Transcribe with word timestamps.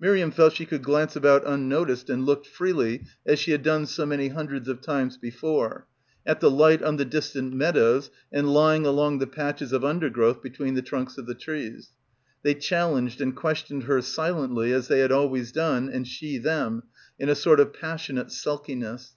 Miriam 0.00 0.32
felt 0.32 0.54
she 0.54 0.66
could 0.66 0.82
glance 0.82 1.14
about 1.14 1.44
unno— 1.44 1.46
205— 1.68 1.68
PILGRIMAGE 1.68 1.86
ticed 2.00 2.10
and 2.12 2.26
looked 2.26 2.46
freely, 2.48 3.04
as 3.24 3.38
she 3.38 3.52
had 3.52 3.62
done 3.62 3.86
so 3.86 4.04
many 4.04 4.26
hundreds 4.26 4.66
of 4.66 4.80
times 4.80 5.16
before, 5.16 5.86
at 6.26 6.40
the 6.40 6.50
ligfat 6.50 6.84
on 6.84 6.96
the 6.96 7.04
dis 7.04 7.32
tant 7.32 7.52
meadows 7.52 8.10
and 8.32 8.52
lying 8.52 8.84
along 8.84 9.20
the 9.20 9.28
patches 9.28 9.72
of 9.72 9.84
undergrowth 9.84 10.42
between 10.42 10.74
the 10.74 10.82
trunks 10.82 11.16
of 11.18 11.26
the 11.26 11.36
trees. 11.36 11.90
They 12.42 12.54
challenged 12.54 13.20
and 13.20 13.36
questioned 13.36 13.84
her 13.84 14.02
silently 14.02 14.72
as 14.72 14.88
they 14.88 14.98
had 14.98 15.12
always 15.12 15.52
done 15.52 15.88
and 15.88 16.04
she 16.04 16.36
them, 16.38 16.82
in 17.20 17.28
a 17.28 17.36
sort 17.36 17.60
of 17.60 17.72
passionate 17.72 18.32
sulkiness. 18.32 19.12